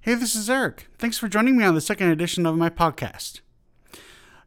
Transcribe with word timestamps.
Hey, 0.00 0.14
this 0.14 0.36
is 0.36 0.48
Eric. 0.48 0.86
Thanks 0.98 1.18
for 1.18 1.28
joining 1.28 1.56
me 1.56 1.64
on 1.64 1.74
the 1.74 1.80
second 1.80 2.10
edition 2.10 2.46
of 2.46 2.56
my 2.56 2.70
podcast. 2.70 3.40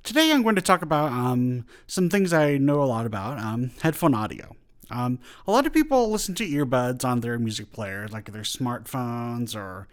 Today 0.04 0.31
I'm 0.31 0.43
going 0.43 0.55
to 0.55 0.62
talk 0.62 0.81
about 0.81 1.12
um, 1.12 1.66
some 1.88 2.09
things 2.09 2.33
I 2.33 2.58
know 2.58 2.81
a 2.81 2.85
lot 2.85 3.05
about 3.05 3.38
um, 3.38 3.71
headphone 3.81 4.13
audio. 4.15 4.55
Um, 4.89 5.19
a 5.45 5.51
lot 5.51 5.67
of 5.67 5.73
people 5.73 6.09
listen 6.09 6.35
to 6.35 6.47
earbuds 6.47 7.05
on 7.05 7.19
their 7.19 7.37
music 7.37 7.71
player, 7.71 8.07
like 8.07 8.31
their 8.31 8.41
smartphones 8.41 9.55
or 9.55 9.87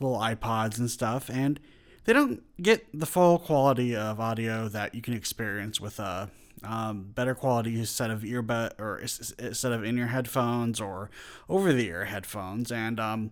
little 0.00 0.18
iPods 0.18 0.78
and 0.78 0.90
stuff, 0.90 1.30
and 1.30 1.58
they 2.04 2.12
don't 2.12 2.42
get 2.60 2.86
the 2.92 3.06
full 3.06 3.38
quality 3.38 3.96
of 3.96 4.20
audio 4.20 4.68
that 4.68 4.94
you 4.94 5.00
can 5.00 5.14
experience 5.14 5.80
with 5.80 5.98
a 5.98 6.30
um, 6.64 7.10
better 7.14 7.34
quality 7.34 7.84
set 7.84 8.10
of 8.10 8.20
earbud 8.20 8.78
or 8.78 9.06
set 9.06 9.72
of 9.72 9.84
in-ear 9.84 10.08
headphones 10.08 10.80
or 10.80 11.10
over-the-ear 11.48 12.06
headphones. 12.06 12.72
And 12.72 12.98
um, 12.98 13.30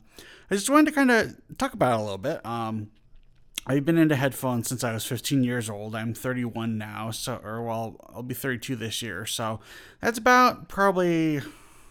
I 0.50 0.54
just 0.54 0.70
wanted 0.70 0.86
to 0.86 0.92
kind 0.92 1.10
of 1.10 1.36
talk 1.58 1.72
about 1.74 1.92
it 1.92 2.00
a 2.00 2.02
little 2.02 2.18
bit. 2.18 2.44
Um, 2.44 2.90
I've 3.66 3.84
been 3.84 3.98
into 3.98 4.16
headphones 4.16 4.68
since 4.68 4.82
I 4.82 4.92
was 4.92 5.06
15 5.06 5.44
years 5.44 5.70
old. 5.70 5.94
I'm 5.94 6.14
31 6.14 6.78
now, 6.78 7.12
so 7.12 7.40
or 7.44 7.62
well, 7.62 7.96
I'll 8.12 8.24
be 8.24 8.34
32 8.34 8.74
this 8.74 9.02
year. 9.02 9.24
So 9.24 9.60
that's 10.00 10.18
about 10.18 10.68
probably 10.68 11.40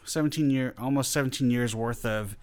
17 0.03 0.49
year, 0.49 0.73
almost 0.77 1.11
17 1.11 1.49
years 1.49 1.73
worth 1.73 2.05
of 2.05 2.35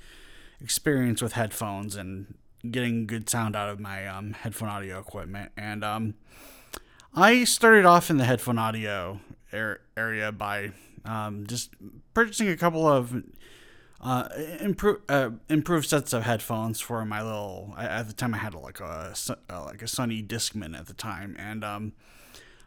experience 0.60 1.20
with 1.20 1.34
headphones 1.34 1.94
and 1.94 2.34
getting 2.68 3.06
good 3.06 3.28
sound 3.28 3.54
out 3.54 3.68
of 3.68 3.78
my 3.78 4.06
um, 4.06 4.32
headphone 4.32 4.70
audio 4.70 4.98
equipment. 4.98 5.52
And 5.56 5.84
um, 5.84 6.14
I 7.14 7.44
started 7.44 7.84
off 7.84 8.10
in 8.10 8.16
the 8.16 8.24
headphone 8.24 8.58
audio 8.58 9.20
area 9.52 10.32
by 10.32 10.72
um, 11.04 11.46
just 11.46 11.74
purchasing 12.14 12.48
a 12.48 12.56
couple 12.56 12.86
of 12.86 13.22
uh, 14.00 14.28
uh, 15.08 15.30
improved 15.48 15.88
sets 15.88 16.12
of 16.12 16.22
headphones 16.22 16.80
for 16.80 17.04
my 17.04 17.22
little. 17.22 17.74
At 17.76 18.06
the 18.06 18.12
time, 18.12 18.34
I 18.34 18.38
had 18.38 18.54
like 18.54 18.80
a 18.80 19.14
like 19.50 19.82
a 19.82 19.86
Sony 19.86 20.26
Discman 20.26 20.78
at 20.78 20.86
the 20.86 20.94
time, 20.94 21.34
and 21.38 21.64
um, 21.64 21.92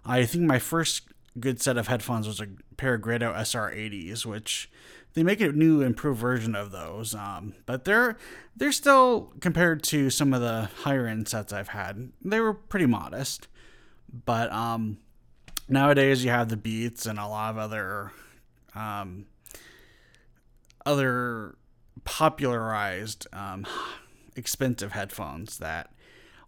I 0.06 0.26
think 0.26 0.44
my 0.44 0.60
first 0.60 1.04
good 1.40 1.62
set 1.62 1.78
of 1.78 1.88
headphones 1.88 2.28
was 2.28 2.42
a 2.42 2.48
pair 2.76 2.96
of 2.96 3.02
Grado 3.02 3.34
SR80s, 3.34 4.26
which 4.26 4.70
they 5.14 5.24
make 5.24 5.40
a 5.40 5.52
new 5.52 5.82
improved 5.82 6.20
version 6.20 6.56
of 6.56 6.72
those. 6.72 7.16
Um, 7.16 7.54
but 7.66 7.86
they're 7.86 8.18
they're 8.56 8.72
still 8.74 9.32
compared 9.40 9.84
to 9.84 10.10
some 10.10 10.34
of 10.34 10.42
the 10.42 10.70
higher 10.84 11.08
end 11.08 11.28
sets 11.28 11.54
I've 11.54 11.70
had. 11.70 12.12
They 12.24 12.40
were 12.42 12.54
pretty 12.54 12.88
modest, 12.88 13.48
but 14.14 14.52
um, 14.52 14.98
nowadays 15.68 16.24
you 16.24 16.32
have 16.32 16.50
the 16.50 16.58
Beats 16.58 17.06
and 17.06 17.20
a 17.20 17.28
lot 17.28 17.52
of 17.52 17.58
other 17.58 18.12
um, 18.76 19.26
other 20.86 21.56
popularized 22.04 23.28
um, 23.34 23.66
expensive 24.36 24.94
headphones 24.94 25.58
that 25.58 25.92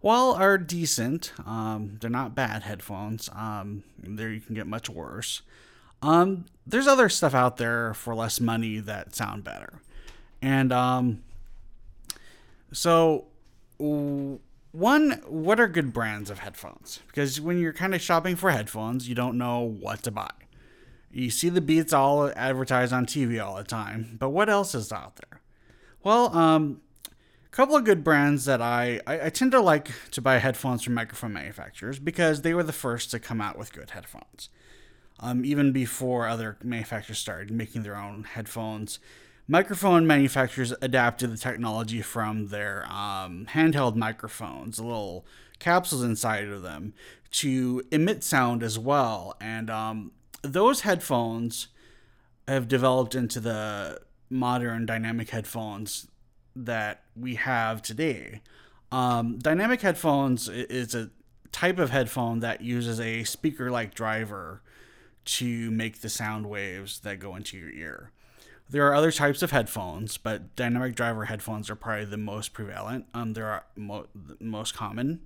while 0.00 0.32
are 0.32 0.58
decent 0.58 1.32
um, 1.46 1.98
they're 2.00 2.10
not 2.10 2.34
bad 2.34 2.62
headphones. 2.62 3.28
Um, 3.32 3.84
there 3.98 4.30
you 4.30 4.40
can 4.40 4.54
get 4.54 4.66
much 4.66 4.90
worse. 4.90 5.42
Um, 6.02 6.44
there's 6.66 6.86
other 6.86 7.08
stuff 7.08 7.34
out 7.34 7.56
there 7.56 7.94
for 7.94 8.14
less 8.14 8.38
money 8.38 8.78
that 8.80 9.14
sound 9.14 9.44
better. 9.44 9.80
And 10.42 10.70
um, 10.72 11.22
so 12.72 13.26
one 14.74 15.22
what 15.26 15.60
are 15.60 15.68
good 15.68 15.92
brands 15.92 16.30
of 16.30 16.40
headphones 16.40 17.00
because 17.06 17.40
when 17.40 17.58
you're 17.58 17.72
kind 17.72 17.94
of 17.94 18.00
shopping 18.00 18.34
for 18.34 18.50
headphones 18.50 19.08
you 19.08 19.14
don't 19.14 19.38
know 19.38 19.60
what 19.60 20.02
to 20.02 20.10
buy 20.10 20.30
you 21.14 21.30
see 21.30 21.48
the 21.48 21.60
Beats 21.60 21.92
all 21.92 22.32
advertised 22.34 22.92
on 22.92 23.06
TV 23.06 23.42
all 23.42 23.54
the 23.54 23.62
time, 23.62 24.16
but 24.18 24.30
what 24.30 24.50
else 24.50 24.74
is 24.74 24.90
out 24.90 25.16
there? 25.16 25.40
Well, 26.02 26.36
um, 26.36 26.80
a 27.06 27.50
couple 27.50 27.76
of 27.76 27.84
good 27.84 28.02
brands 28.02 28.46
that 28.46 28.60
I, 28.60 29.00
I, 29.06 29.26
I 29.26 29.30
tend 29.30 29.52
to 29.52 29.60
like 29.60 29.92
to 30.10 30.20
buy 30.20 30.38
headphones 30.38 30.82
from 30.82 30.94
microphone 30.94 31.32
manufacturers 31.32 32.00
because 32.00 32.42
they 32.42 32.52
were 32.52 32.64
the 32.64 32.72
first 32.72 33.12
to 33.12 33.20
come 33.20 33.40
out 33.40 33.56
with 33.56 33.72
good 33.72 33.90
headphones. 33.90 34.48
Um, 35.20 35.44
even 35.44 35.70
before 35.70 36.26
other 36.26 36.56
manufacturers 36.64 37.20
started 37.20 37.52
making 37.52 37.84
their 37.84 37.96
own 37.96 38.24
headphones, 38.24 38.98
microphone 39.46 40.06
manufacturers 40.06 40.72
adapted 40.80 41.32
the 41.32 41.36
technology 41.36 42.00
from 42.00 42.48
their 42.48 42.84
um, 42.90 43.46
handheld 43.50 43.94
microphones, 43.96 44.78
little 44.78 45.26
capsules 45.58 46.02
inside 46.02 46.48
of 46.48 46.62
them, 46.62 46.94
to 47.30 47.82
emit 47.90 48.22
sound 48.24 48.62
as 48.62 48.78
well. 48.78 49.36
And 49.40 49.68
um, 49.70 50.12
those 50.42 50.82
headphones 50.82 51.68
have 52.46 52.68
developed 52.68 53.14
into 53.14 53.40
the 53.40 54.00
modern 54.30 54.86
dynamic 54.86 55.30
headphones 55.30 56.08
that 56.56 57.02
we 57.16 57.34
have 57.36 57.82
today. 57.82 58.40
Um, 58.92 59.38
dynamic 59.38 59.80
headphones 59.80 60.48
is 60.48 60.94
a 60.94 61.10
type 61.52 61.78
of 61.78 61.90
headphone 61.90 62.40
that 62.40 62.60
uses 62.60 63.00
a 63.00 63.24
speaker 63.24 63.70
like 63.70 63.94
driver 63.94 64.62
to 65.24 65.70
make 65.70 66.00
the 66.00 66.08
sound 66.08 66.46
waves 66.46 67.00
that 67.00 67.18
go 67.18 67.34
into 67.34 67.56
your 67.56 67.70
ear. 67.70 68.10
There 68.68 68.86
are 68.86 68.94
other 68.94 69.12
types 69.12 69.42
of 69.42 69.50
headphones, 69.50 70.16
but 70.16 70.56
dynamic 70.56 70.94
driver 70.94 71.26
headphones 71.26 71.68
are 71.68 71.76
probably 71.76 72.06
the 72.06 72.16
most 72.16 72.52
prevalent. 72.52 73.06
Um, 73.12 73.34
they 73.34 73.42
are 73.42 73.64
mo- 73.76 74.06
most 74.40 74.74
common. 74.74 75.20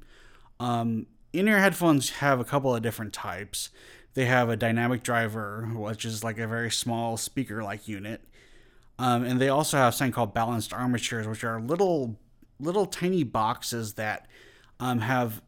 Um, 0.58 1.06
in-ear 1.32 1.60
headphones 1.60 2.10
have 2.10 2.40
a 2.40 2.44
couple 2.44 2.74
of 2.74 2.82
different 2.82 3.12
types. 3.12 3.70
They 4.14 4.24
have 4.24 4.48
a 4.48 4.56
dynamic 4.56 5.02
driver, 5.02 5.68
which 5.72 6.04
is 6.04 6.24
like 6.24 6.38
a 6.38 6.46
very 6.48 6.70
small 6.70 7.16
speaker 7.16 7.62
like 7.62 7.86
unit. 7.86 8.22
Um, 8.98 9.22
and 9.22 9.40
they 9.40 9.48
also 9.48 9.76
have 9.76 9.94
something 9.94 10.12
called 10.12 10.34
balanced 10.34 10.72
armatures, 10.72 11.28
which 11.28 11.44
are 11.44 11.60
little 11.60 12.18
little 12.58 12.86
tiny 12.86 13.22
boxes 13.22 13.94
that 13.94 14.26
um, 14.80 14.98
have 14.98 15.40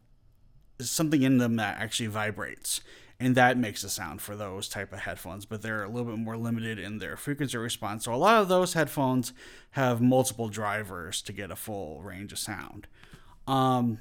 something 0.79 1.21
in 1.23 1.37
them 1.37 1.57
that 1.57 1.77
actually 1.77 2.07
vibrates 2.07 2.79
and 3.21 3.35
that 3.35 3.57
makes 3.57 3.83
a 3.83 3.89
sound 3.89 4.19
for 4.19 4.35
those 4.35 4.67
type 4.67 4.91
of 4.91 4.99
headphones 4.99 5.45
but 5.45 5.61
they're 5.61 5.83
a 5.83 5.87
little 5.87 6.09
bit 6.09 6.17
more 6.17 6.35
limited 6.35 6.79
in 6.79 6.97
their 6.97 7.15
frequency 7.15 7.57
response. 7.57 8.05
So 8.05 8.13
a 8.13 8.15
lot 8.15 8.41
of 8.41 8.47
those 8.47 8.73
headphones 8.73 9.31
have 9.71 10.01
multiple 10.01 10.49
drivers 10.49 11.21
to 11.23 11.31
get 11.31 11.51
a 11.51 11.55
full 11.55 12.01
range 12.01 12.33
of 12.33 12.39
sound. 12.39 12.87
Um, 13.47 13.99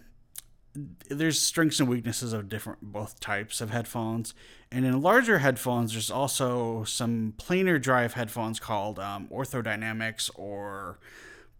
there's 1.09 1.41
strengths 1.41 1.81
and 1.81 1.89
weaknesses 1.89 2.33
of 2.33 2.49
different 2.49 2.81
both 2.81 3.21
types 3.21 3.61
of 3.61 3.71
headphones. 3.71 4.35
And 4.73 4.85
in 4.85 5.03
larger 5.03 5.39
headphones 5.41 5.93
there's 5.93 6.11
also 6.11 6.85
some 6.85 7.35
planar 7.37 7.81
drive 7.81 8.15
headphones 8.15 8.59
called 8.59 8.99
um, 8.99 9.29
orthodynamics 9.31 10.31
or 10.35 10.99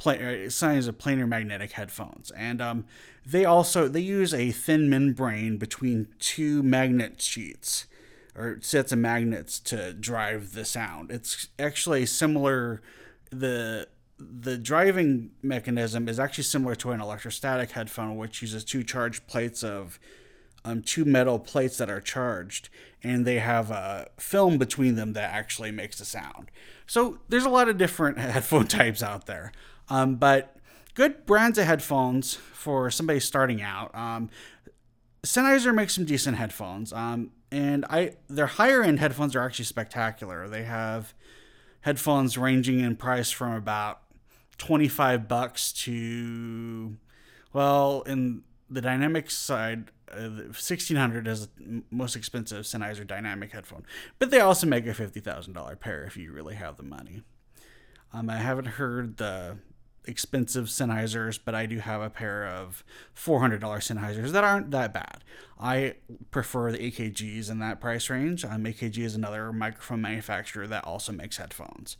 pla- 0.01 0.15
uh, 0.15 0.51
signs 0.51 0.89
of 0.89 0.99
planar 0.99 1.29
magnetic 1.29 1.73
headphones. 1.73 2.33
And 2.33 2.61
um, 2.61 2.87
they 3.25 3.45
also 3.45 3.87
they 3.87 4.01
use 4.01 4.35
a 4.35 4.51
thin 4.51 4.89
membrane 4.89 5.59
between 5.59 6.09
two 6.19 6.63
magnet 6.63 7.21
sheets 7.21 7.87
or 8.35 8.59
sets 8.63 8.91
of 8.91 8.99
magnets 8.99 9.61
to 9.61 9.93
drive 9.93 10.55
the 10.55 10.65
sound. 10.65 11.11
It's 11.13 11.49
actually 11.59 12.07
similar 12.07 12.83
the 13.31 13.87
the 14.19 14.59
driving 14.59 15.31
mechanism 15.43 16.09
is 16.09 16.19
actually 16.19 16.45
similar 16.45 16.75
to 16.77 16.91
an 16.91 17.01
electrostatic 17.01 17.71
headphone, 17.71 18.17
which 18.17 18.43
uses 18.43 18.65
two 18.65 18.83
charged 18.83 19.27
plates 19.27 19.63
of 19.63 19.99
um, 20.65 20.83
two 20.83 21.05
metal 21.05 21.39
plates 21.39 21.79
that 21.79 21.89
are 21.89 22.01
charged, 22.01 22.69
and 23.03 23.27
they 23.27 23.39
have 23.39 23.71
a 23.71 24.09
film 24.19 24.59
between 24.59 24.95
them 24.95 25.15
that 25.15 25.33
actually 25.33 25.71
makes 25.71 26.01
a 26.01 26.05
sound. 26.05 26.51
So 26.87 27.19
there's 27.29 27.47
a 27.47 27.51
lot 27.51 27.69
of 27.69 27.79
different 27.79 28.19
headphone 28.19 28.67
types 28.67 29.03
out 29.03 29.27
there, 29.27 29.53
um, 29.91 30.17
but 30.17 30.57
good 30.95 31.27
brands 31.27 31.59
of 31.59 31.67
headphones 31.67 32.35
for 32.35 32.91
somebody 32.91 33.21
starting 33.21 33.61
out. 33.61 33.95
Um, 33.95 34.31
Sennheiser 35.23 35.75
makes 35.75 35.95
some 35.95 36.05
decent 36.05 36.39
headphones, 36.39 36.93
um, 36.93 37.33
and 37.53 37.85
I 37.91 38.13
their 38.29 38.47
higher 38.47 38.83
end 38.83 39.01
headphones 39.01 39.37
are 39.37 39.43
actually 39.43 39.67
spectacular. 39.67 40.49
They 40.49 40.65
have 40.65 41.13
headphones 41.83 42.39
ranging 42.39 42.81
in 42.81 42.97
price 42.97 43.31
from 43.31 43.53
about 43.53 44.01
25 44.59 45.29
bucks 45.29 45.73
to 45.73 46.97
well 47.53 48.03
in 48.03 48.43
the 48.69 48.81
dynamic 48.81 49.31
side 49.31 49.91
uh, 50.13 50.29
1600 50.51 51.27
is 51.27 51.49
the 51.49 51.83
most 51.91 52.17
expensive 52.17 52.65
Sennheiser 52.65 53.07
dynamic 53.07 53.53
headphone 53.53 53.85
but 54.19 54.31
they 54.31 54.41
also 54.41 54.67
make 54.67 54.87
a 54.87 54.91
$50,000 54.91 55.81
pair 55.81 56.05
if 56.05 56.17
you 56.17 56.33
really 56.33 56.55
have 56.55 56.77
the 56.77 56.83
money 56.83 57.23
um, 58.13 58.29
I 58.29 58.37
haven't 58.37 58.67
heard 58.67 59.17
the 59.17 59.57
expensive 60.07 60.67
Sennheisers, 60.67 61.39
but 61.45 61.55
I 61.55 61.67
do 61.67 61.79
have 61.79 62.01
a 62.01 62.11
pair 62.11 62.47
of 62.47 62.85
$400 63.17 63.61
Sennheisers 63.61 64.33
that 64.33 64.45
aren't 64.45 64.71
that 64.71 64.93
bad. 64.93 65.25
I 65.59 65.95
prefer 66.31 66.73
the 66.73 66.79
AKGs 66.79 67.51
in 67.51 67.59
that 67.59 67.81
price 67.81 68.09
range. 68.11 68.45
Um, 68.45 68.65
AKG 68.65 68.99
is 68.99 69.15
another 69.15 69.53
microphone 69.53 70.01
manufacturer 70.01 70.67
that 70.67 70.85
also 70.85 71.13
makes 71.13 71.37
headphones. 71.37 71.97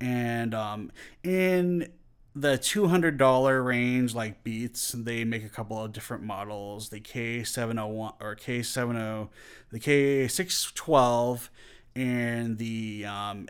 And 0.00 0.54
um, 0.54 0.92
in 1.22 1.90
the 2.34 2.56
$200 2.58 3.64
range 3.64 4.14
like 4.14 4.44
beats 4.44 4.92
they 4.92 5.24
make 5.24 5.44
a 5.44 5.48
couple 5.48 5.82
of 5.82 5.92
different 5.92 6.22
models 6.22 6.90
the 6.90 7.00
k701 7.00 8.12
or 8.20 8.36
k70 8.36 9.28
the 9.72 9.80
k612 9.80 11.48
and 11.96 12.58
the 12.58 13.04
um, 13.06 13.48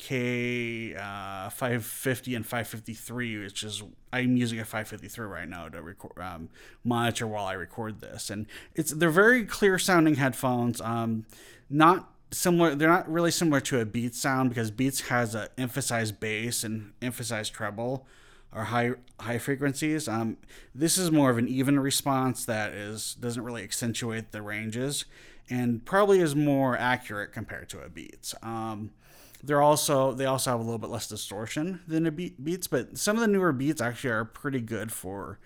K 0.00 0.94
uh, 0.94 1.50
550 1.50 2.34
and 2.34 2.44
553, 2.44 3.38
which 3.44 3.62
is 3.62 3.82
I'm 4.14 4.34
using 4.34 4.58
a 4.58 4.64
553 4.64 5.26
right 5.26 5.46
now 5.46 5.68
to 5.68 5.82
record 5.82 6.18
um, 6.18 6.48
monitor 6.82 7.26
while 7.26 7.44
I 7.44 7.52
record 7.52 8.00
this, 8.00 8.30
and 8.30 8.46
it's 8.74 8.92
they're 8.92 9.10
very 9.10 9.44
clear 9.44 9.78
sounding 9.78 10.14
headphones. 10.14 10.80
Um, 10.80 11.26
not 11.68 12.10
similar, 12.30 12.74
they're 12.74 12.88
not 12.88 13.10
really 13.12 13.30
similar 13.30 13.60
to 13.60 13.80
a 13.80 13.84
Beats 13.84 14.18
sound 14.18 14.48
because 14.48 14.70
Beats 14.70 15.02
has 15.02 15.34
a 15.34 15.50
emphasized 15.58 16.18
bass 16.18 16.64
and 16.64 16.92
emphasized 17.02 17.52
treble 17.52 18.06
or 18.54 18.64
high 18.64 18.92
high 19.20 19.38
frequencies. 19.38 20.08
Um, 20.08 20.38
this 20.74 20.96
is 20.96 21.10
more 21.10 21.28
of 21.28 21.36
an 21.36 21.46
even 21.46 21.78
response 21.78 22.46
that 22.46 22.72
is 22.72 23.16
doesn't 23.20 23.44
really 23.44 23.64
accentuate 23.64 24.32
the 24.32 24.40
ranges 24.40 25.04
and 25.50 25.84
probably 25.84 26.20
is 26.20 26.34
more 26.34 26.74
accurate 26.74 27.34
compared 27.34 27.68
to 27.68 27.80
a 27.82 27.90
Beats. 27.90 28.34
Um, 28.42 28.92
they're 29.42 29.62
also 29.62 30.12
they 30.12 30.26
also 30.26 30.50
have 30.50 30.60
a 30.60 30.62
little 30.62 30.78
bit 30.78 30.90
less 30.90 31.06
distortion 31.06 31.80
than 31.86 32.06
a 32.06 32.10
Beats, 32.10 32.66
but 32.66 32.98
some 32.98 33.16
of 33.16 33.22
the 33.22 33.28
newer 33.28 33.52
Beats 33.52 33.80
actually 33.80 34.10
are 34.10 34.24
pretty 34.24 34.60
good 34.60 34.92
for 34.92 35.38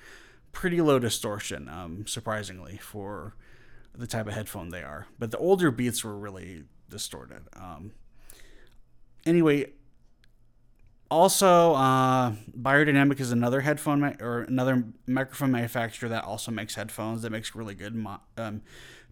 pretty 0.52 0.80
low 0.80 0.98
distortion. 0.98 1.68
Um, 1.68 2.06
surprisingly 2.06 2.76
for 2.78 3.34
the 3.94 4.06
type 4.06 4.26
of 4.26 4.34
headphone 4.34 4.70
they 4.70 4.82
are, 4.82 5.06
but 5.18 5.30
the 5.30 5.38
older 5.38 5.70
Beats 5.70 6.02
were 6.02 6.16
really 6.16 6.64
distorted. 6.90 7.42
Um, 7.56 7.92
anyway, 9.24 9.72
also, 11.10 11.74
uh, 11.74 12.32
Beyerdynamic 12.58 13.20
is 13.20 13.30
another 13.30 13.60
headphone 13.60 14.00
ma- 14.00 14.14
or 14.20 14.40
another 14.40 14.84
microphone 15.06 15.52
manufacturer 15.52 16.08
that 16.08 16.24
also 16.24 16.50
makes 16.50 16.74
headphones 16.74 17.22
that 17.22 17.30
makes 17.30 17.54
really 17.54 17.74
good 17.74 17.94
mo- 17.94 18.20
um. 18.36 18.62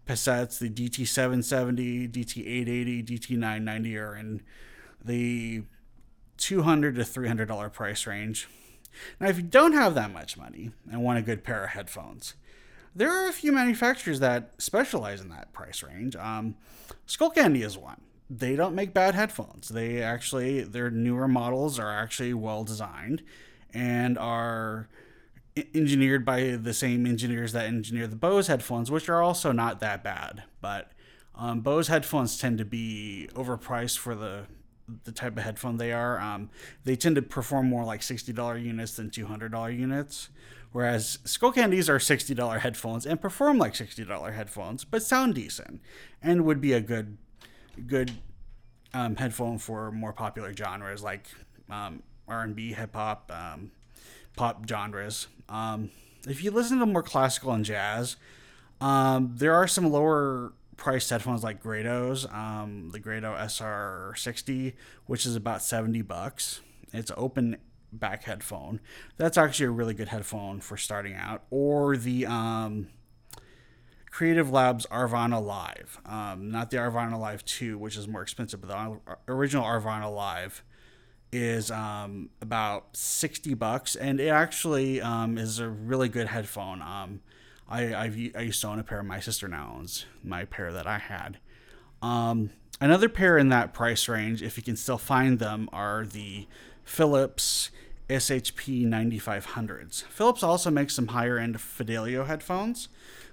The 0.05 0.15
DT770, 0.15 2.11
DT880, 2.11 3.07
DT990 3.07 4.01
are 4.03 4.17
in 4.17 4.43
the 5.05 5.63
200 6.39 6.97
to 6.97 7.05
300 7.05 7.47
dollar 7.47 7.69
price 7.69 8.07
range. 8.07 8.49
Now, 9.21 9.29
if 9.29 9.37
you 9.37 9.43
don't 9.43 9.73
have 9.73 9.95
that 9.95 10.13
much 10.13 10.37
money 10.37 10.71
and 10.91 11.03
want 11.03 11.19
a 11.19 11.23
good 11.23 11.45
pair 11.45 11.65
of 11.65 11.71
headphones, 11.71 12.35
there 12.95 13.11
are 13.11 13.29
a 13.29 13.33
few 13.33 13.53
manufacturers 13.53 14.21
that 14.21 14.53
specialize 14.59 15.21
in 15.21 15.31
that 15.31 15.53
price 15.53 15.83
range. 15.83 16.15
Um, 16.17 16.57
Skullcandy 17.07 17.65
is 17.65 17.79
one 17.79 18.03
they 18.39 18.57
don't 18.57 18.75
make 18.75 18.95
bad 18.95 19.15
headphones. 19.15 19.69
They 19.69 20.03
actually 20.03 20.63
their 20.63 20.91
newer 20.91 21.29
models 21.29 21.79
are 21.79 21.91
actually 21.91 22.33
well 22.35 22.65
designed 22.65 23.23
and 23.75 24.17
are 24.19 24.89
engineered 25.75 26.25
by 26.25 26.57
the 26.57 26.73
same 26.73 27.05
engineers 27.05 27.53
that 27.53 27.67
engineer 27.67 28.07
the 28.07 28.17
Bose 28.17 28.47
headphones, 28.47 28.91
which 28.91 29.09
are 29.09 29.21
also 29.21 29.53
not 29.53 29.81
that 29.81 30.03
bad. 30.03 30.45
But 30.63 30.93
um, 31.35 31.61
Bose 31.61 31.89
headphones 31.89 32.39
tend 32.39 32.57
to 32.59 32.65
be 32.65 33.29
overpriced 33.35 33.99
for 33.99 34.15
the 34.15 34.47
the 35.05 35.13
type 35.13 35.37
of 35.37 35.43
headphone 35.45 35.77
they 35.77 35.93
are. 35.93 36.21
Um, 36.21 36.51
they 36.85 36.97
tend 36.97 37.17
to 37.17 37.23
perform 37.23 37.69
more 37.69 37.85
like 37.85 38.03
sixty 38.03 38.33
dollar 38.33 38.57
units 38.57 38.97
than 38.97 39.11
two 39.11 39.27
hundred 39.27 39.53
dollar 39.53 39.71
units. 39.71 40.29
Whereas 40.73 41.19
Skullcandies 41.25 41.89
are 41.89 41.99
sixty 41.99 42.35
dollar 42.35 42.59
headphones 42.59 43.07
and 43.07 43.21
perform 43.21 43.59
like 43.59 43.75
sixty 43.75 44.05
dollar 44.05 44.33
headphones, 44.33 44.85
but 44.85 45.03
sound 45.03 45.35
decent 45.35 45.81
and 46.23 46.45
would 46.45 46.61
be 46.61 46.73
a 46.73 46.81
good 46.81 47.19
good 47.87 48.13
um, 48.95 49.17
headphone 49.17 49.59
for 49.59 49.91
more 49.91 50.13
popular 50.13 50.55
genres 50.55 51.03
like 51.03 51.27
um, 51.71 52.03
R&B, 52.29 52.73
hip 52.73 52.95
hop, 52.95 53.31
um, 53.35 53.71
pop 54.37 54.69
genres. 54.69 55.29
Um, 55.49 55.91
if 56.29 56.45
you 56.45 56.51
listen 56.51 56.79
to 56.79 56.87
more 56.87 57.03
classical 57.03 57.53
and 57.53 57.65
jazz, 57.65 58.17
um, 58.81 59.33
there 59.37 59.55
are 59.55 59.67
some 59.67 59.91
lower 59.91 60.53
priced 60.83 61.11
headphones 61.11 61.45
like 61.45 61.63
Grados, 61.63 62.31
um, 62.35 62.91
the 62.91 62.99
Grado 62.99 63.37
SR60, 63.37 64.73
which 65.07 65.25
is 65.25 65.37
about 65.37 65.63
70 65.63 66.03
bucks. 66.03 66.61
It's 66.93 67.13
open 67.17 67.59
back 67.93 68.25
headphone. 68.25 68.81
That's 69.17 69.39
actually 69.39 69.67
a 69.67 69.71
really 69.71 69.95
good 69.95 70.09
headphone 70.09 70.61
for 70.61 70.77
starting 70.77 71.15
out. 71.15 71.45
Or 71.51 71.97
the 71.97 72.27
um, 72.27 72.89
Creative 74.11 74.51
Labs 74.51 74.85
Aurvana 74.91 75.39
Live, 75.39 76.01
um, 76.05 76.51
not 76.51 76.71
the 76.71 76.79
Aurvana 76.79 77.17
Live 77.17 77.45
2, 77.45 77.79
which 77.79 77.97
is 77.97 78.09
more 78.09 78.23
expensive, 78.23 78.61
but 78.61 78.69
the 78.71 78.99
original 79.29 79.65
Aurvana 79.65 80.13
Live 80.13 80.65
is 81.31 81.71
um, 81.71 82.31
about 82.41 82.97
60 82.97 83.55
bucks, 83.55 83.95
and 83.95 84.19
it 84.19 84.31
actually 84.31 85.01
um, 85.01 85.39
is 85.39 85.61
a 85.61 85.69
really 85.69 86.09
good 86.09 86.27
headphone. 86.27 86.83
Um, 86.83 87.21
I, 87.69 87.95
I've, 87.95 88.17
I 88.37 88.43
used 88.43 88.61
to 88.61 88.69
own 88.69 88.79
a 88.79 88.85
pair, 88.85 89.01
of 89.01 89.07
my 89.07 89.21
sister 89.21 89.49
now 89.49 89.75
owns 89.79 90.07
my 90.23 90.45
pair 90.45 90.73
that 90.73 90.87
I 90.87 90.99
had. 90.99 91.39
Um, 92.01 92.51
another 92.81 93.09
pair 93.09 93.39
in 93.39 93.49
that 93.49 93.73
price 93.73 94.09
range, 94.09 94.43
if 94.43 94.57
you 94.57 94.63
can 94.63 94.77
still 94.77 94.99
find 94.99 95.39
them, 95.39 95.69
are 95.73 96.05
the 96.05 96.47
Philips 96.85 97.71
SHP 98.09 98.87
9500s. 98.87 100.03
Philips 100.05 100.43
also 100.43 100.71
makes 100.71 100.95
some 100.95 101.09
higher 101.09 101.39
end 101.39 101.61
Fidelio 101.61 102.25
headphones. 102.25 102.89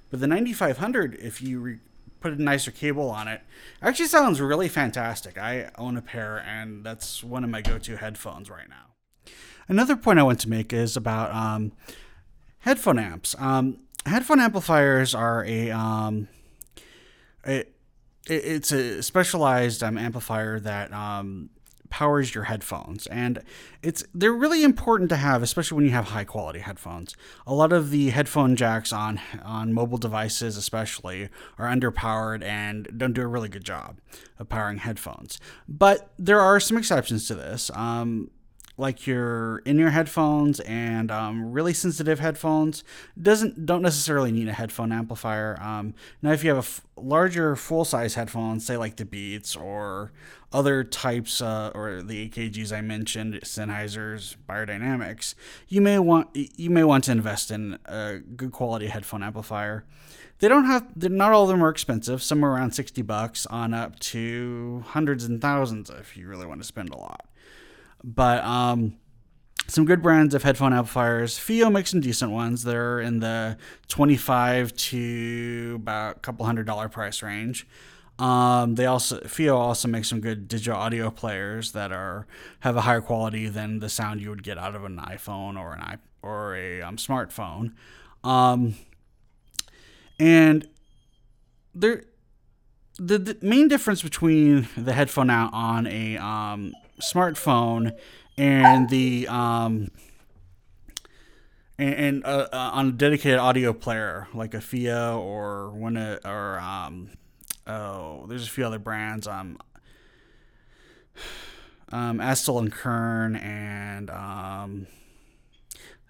But 0.09 0.19
the 0.21 0.27
9500, 0.27 1.15
if 1.15 1.41
you 1.41 1.59
re- 1.59 1.79
put 2.19 2.33
a 2.33 2.41
nicer 2.41 2.71
cable 2.71 3.09
on 3.09 3.27
it, 3.27 3.41
actually 3.81 4.07
sounds 4.07 4.41
really 4.41 4.67
fantastic. 4.67 5.37
I 5.37 5.69
own 5.77 5.97
a 5.97 6.01
pair, 6.01 6.37
and 6.37 6.83
that's 6.83 7.23
one 7.23 7.43
of 7.43 7.49
my 7.49 7.61
go-to 7.61 7.97
headphones 7.97 8.49
right 8.49 8.69
now. 8.69 9.33
Another 9.67 9.95
point 9.95 10.19
I 10.19 10.23
want 10.23 10.39
to 10.41 10.49
make 10.49 10.73
is 10.73 10.97
about 10.97 11.31
um, 11.33 11.73
headphone 12.59 12.97
amps. 12.97 13.35
Um, 13.37 13.81
headphone 14.05 14.39
amplifiers 14.39 15.13
are 15.13 15.43
a, 15.45 15.71
um, 15.71 16.27
it, 17.45 17.73
it's 18.27 18.71
a 18.71 19.01
specialized 19.01 19.83
um, 19.83 19.97
amplifier 19.97 20.59
that 20.59 20.93
um, 20.93 21.49
powers 21.89 22.33
your 22.33 22.45
headphones. 22.45 23.07
And 23.07 23.41
it's 23.81 24.03
they're 24.13 24.33
really 24.33 24.63
important 24.63 25.09
to 25.09 25.15
have 25.15 25.43
especially 25.43 25.75
when 25.75 25.85
you 25.85 25.91
have 25.91 26.05
high 26.05 26.23
quality 26.23 26.59
headphones. 26.59 27.15
A 27.45 27.53
lot 27.53 27.73
of 27.73 27.89
the 27.89 28.09
headphone 28.09 28.55
jacks 28.55 28.93
on 28.93 29.19
on 29.43 29.73
mobile 29.73 29.97
devices 29.97 30.57
especially 30.57 31.29
are 31.57 31.67
underpowered 31.67 32.43
and 32.43 32.87
don't 32.97 33.13
do 33.13 33.21
a 33.21 33.27
really 33.27 33.49
good 33.49 33.65
job 33.65 33.99
of 34.37 34.49
powering 34.49 34.77
headphones. 34.77 35.39
But 35.67 36.11
there 36.17 36.39
are 36.39 36.59
some 36.59 36.77
exceptions 36.77 37.27
to 37.27 37.35
this. 37.35 37.71
Um, 37.73 38.31
like 38.79 39.05
your 39.05 39.59
in-ear 39.59 39.89
headphones 39.89 40.61
and 40.61 41.11
um, 41.11 41.51
really 41.51 41.73
sensitive 41.73 42.19
headphones 42.19 42.83
doesn't 43.21 43.65
don't 43.65 43.81
necessarily 43.81 44.31
need 44.31 44.47
a 44.47 44.53
headphone 44.53 44.91
amplifier. 44.91 45.59
Um, 45.61 45.93
now, 46.21 46.31
if 46.31 46.43
you 46.43 46.49
have 46.49 46.57
a 46.57 46.59
f- 46.59 46.81
larger 46.95 47.55
full-size 47.55 48.15
headphones, 48.15 48.65
say 48.65 48.77
like 48.77 48.95
the 48.95 49.05
Beats 49.05 49.55
or 49.55 50.11
other 50.53 50.83
types 50.83 51.41
uh, 51.41 51.71
or 51.75 52.01
the 52.01 52.29
AKGs 52.29 52.71
I 52.71 52.81
mentioned, 52.81 53.35
Sennheisers, 53.43 54.37
Beyerdynamics, 54.47 55.35
you 55.67 55.81
may 55.81 55.99
want 55.99 56.29
you 56.33 56.69
may 56.69 56.85
want 56.85 57.03
to 57.03 57.11
invest 57.11 57.51
in 57.51 57.77
a 57.85 58.19
good 58.19 58.53
quality 58.53 58.87
headphone 58.87 59.23
amplifier. 59.23 59.85
They 60.39 60.47
don't 60.47 60.65
have 60.65 60.95
not 60.95 61.33
all 61.33 61.43
of 61.43 61.49
them 61.49 61.61
are 61.61 61.69
expensive. 61.69 62.23
Some 62.23 62.45
are 62.45 62.51
around 62.51 62.71
sixty 62.71 63.01
bucks 63.01 63.45
on 63.47 63.73
up 63.73 63.99
to 63.99 64.85
hundreds 64.87 65.25
and 65.25 65.41
thousands 65.41 65.89
if 65.89 66.15
you 66.15 66.27
really 66.29 66.45
want 66.45 66.61
to 66.61 66.67
spend 66.67 66.89
a 66.91 66.97
lot. 66.97 67.28
But 68.03 68.43
um, 68.43 68.97
some 69.67 69.85
good 69.85 70.01
brands 70.01 70.33
of 70.33 70.43
headphone 70.43 70.73
amplifiers. 70.73 71.37
FiiO 71.37 71.71
makes 71.71 71.91
some 71.91 72.01
decent 72.01 72.31
ones. 72.31 72.63
They're 72.63 72.99
in 72.99 73.19
the 73.19 73.57
25 73.87 74.75
to 74.75 75.73
about 75.75 76.17
a 76.17 76.19
couple 76.19 76.45
hundred 76.45 76.65
dollar 76.65 76.89
price 76.89 77.21
range. 77.21 77.67
Um, 78.17 78.75
they 78.75 78.85
also 78.85 79.19
FiiO 79.21 79.55
also 79.55 79.87
makes 79.87 80.09
some 80.09 80.19
good 80.19 80.49
digital 80.49 80.77
audio 80.77 81.09
players 81.09 81.71
that 81.71 81.93
are 81.93 82.27
have 82.61 82.75
a 82.75 82.81
higher 82.81 82.99
quality 82.99 83.47
than 83.47 83.79
the 83.79 83.87
sound 83.87 84.19
you 84.19 84.29
would 84.29 84.43
get 84.43 84.57
out 84.57 84.75
of 84.75 84.83
an 84.83 84.97
iPhone 84.97 85.57
or 85.57 85.73
an 85.73 85.79
i 85.79 85.97
or 86.21 86.53
a 86.55 86.81
um, 86.81 86.97
smartphone. 86.97 87.71
Um, 88.25 88.75
and 90.19 90.67
there, 91.73 92.03
the, 92.97 93.17
the 93.17 93.37
main 93.41 93.69
difference 93.69 94.01
between 94.03 94.67
the 94.75 94.91
headphone 94.91 95.29
out 95.29 95.53
on 95.53 95.87
a 95.87 96.17
um, 96.17 96.73
smartphone 97.01 97.97
and 98.37 98.89
the 98.89 99.27
um, 99.27 99.89
and, 101.77 101.93
and 101.93 102.25
uh, 102.25 102.47
uh, 102.51 102.71
on 102.73 102.87
a 102.89 102.91
dedicated 102.91 103.39
audio 103.39 103.73
player 103.73 104.27
like 104.33 104.53
a 104.53 104.57
FiiO 104.57 105.19
or 105.19 105.71
one 105.71 105.97
of, 105.97 106.19
or 106.25 106.59
um, 106.59 107.11
oh, 107.65 108.25
there's 108.27 108.45
a 108.45 108.49
few 108.49 108.65
other 108.65 108.79
brands. 108.79 109.27
Um, 109.27 109.57
um, 111.91 112.19
Astell 112.19 112.59
and 112.59 112.71
Kern 112.71 113.35
and 113.35 114.09
um, 114.09 114.87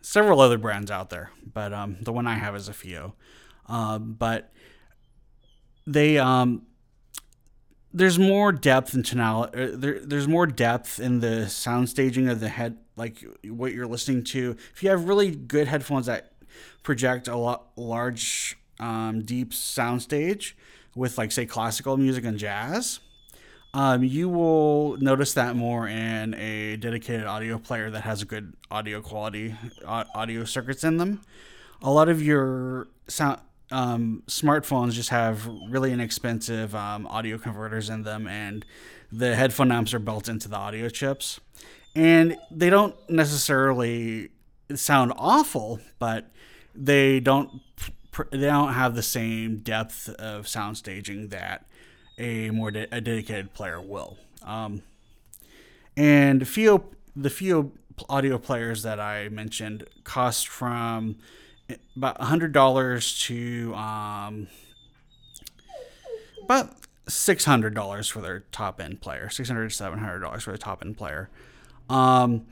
several 0.01 0.41
other 0.41 0.57
brands 0.57 0.91
out 0.91 1.09
there, 1.09 1.31
but 1.53 1.71
um, 1.71 1.97
the 2.01 2.11
one 2.11 2.27
I 2.27 2.35
have 2.35 2.55
is 2.55 2.67
a 2.67 2.73
FiiO. 2.73 3.13
Um, 3.67 4.15
but 4.17 4.51
they 5.87 6.17
um, 6.17 6.63
there's 7.93 8.19
more 8.19 8.51
depth 8.51 8.93
in 8.93 9.03
tonality. 9.03 9.61
Uh, 9.61 9.69
there, 9.73 9.99
there's 9.99 10.27
more 10.27 10.45
depth 10.47 10.99
in 10.99 11.19
the 11.19 11.49
sound 11.49 11.89
staging 11.89 12.27
of 12.29 12.39
the 12.39 12.49
head, 12.49 12.77
like 12.95 13.23
what 13.43 13.73
you're 13.73 13.87
listening 13.87 14.23
to. 14.25 14.55
If 14.73 14.83
you 14.83 14.89
have 14.89 15.07
really 15.07 15.35
good 15.35 15.67
headphones 15.67 16.05
that 16.05 16.33
project 16.83 17.27
a 17.27 17.35
lot 17.35 17.67
large, 17.75 18.57
um, 18.79 19.23
deep 19.23 19.53
sound 19.53 20.01
stage 20.01 20.55
with 20.95 21.17
like 21.17 21.31
say 21.31 21.45
classical 21.45 21.97
music 21.97 22.23
and 22.25 22.37
jazz, 22.37 22.99
Um, 23.73 24.03
you 24.03 24.29
will 24.29 24.97
notice 24.97 25.33
that 25.35 25.55
more 25.55 25.87
in 25.87 26.33
a 26.33 26.75
dedicated 26.77 27.25
audio 27.25 27.59
player 27.59 27.91
that 27.91 28.01
has 28.01 28.21
a 28.21 28.25
good 28.25 28.53
audio 28.71 28.99
quality, 29.01 29.55
audio 29.85 30.43
circuits 30.43 30.83
in 30.83 30.97
them. 30.97 31.21
A 31.81 31.91
lot 31.91 32.09
of 32.09 32.21
your 32.21 32.87
sound 33.07 33.41
um, 33.71 34.23
smartphones 34.27 34.93
just 34.93 35.09
have 35.09 35.45
really 35.69 35.91
inexpensive 35.91 36.75
um, 36.75 37.05
audio 37.07 37.37
converters 37.37 37.89
in 37.89 38.03
them, 38.03 38.27
and 38.27 38.65
the 39.11 39.35
headphone 39.35 39.71
amps 39.71 39.93
are 39.93 39.99
built 39.99 40.27
into 40.27 40.47
the 40.47 40.55
audio 40.55 40.89
chips. 40.89 41.39
And 41.95 42.37
they 42.51 42.69
don't 42.69 42.95
necessarily 43.09 44.29
sound 44.75 45.13
awful, 45.17 45.79
but 45.97 46.31
they 46.75 47.19
don't 47.19 47.61
they 48.31 48.47
don't 48.47 48.73
have 48.73 48.95
the 48.95 49.03
same 49.03 49.57
depth 49.57 50.09
of 50.09 50.47
sound 50.47 50.77
staging 50.77 51.29
that 51.29 51.65
a 52.17 52.49
more 52.51 52.71
de- 52.71 52.95
a 52.95 53.01
dedicated 53.01 53.53
player 53.53 53.81
will. 53.81 54.17
Um, 54.43 54.83
and 55.95 56.41
FiiO, 56.43 56.83
the 57.15 57.29
FiiO 57.29 57.71
audio 58.07 58.37
players 58.37 58.83
that 58.83 58.99
I 58.99 59.29
mentioned 59.29 59.85
cost 60.03 60.47
from 60.47 61.17
about 61.95 62.21
hundred 62.21 62.51
dollars 62.51 63.19
to 63.23 63.73
um, 63.75 64.47
about 66.43 66.75
six 67.07 67.45
hundred 67.45 67.73
dollars 67.73 68.07
for 68.07 68.21
their 68.21 68.41
top 68.51 68.79
end 68.79 69.01
player, 69.01 69.29
six 69.29 69.49
hundred 69.49 69.69
to 69.69 69.75
seven 69.75 69.99
hundred 69.99 70.19
dollars 70.19 70.43
for 70.43 70.51
the 70.51 70.57
top 70.57 70.83
end 70.83 70.97
player, 70.97 71.29
um, 71.89 72.45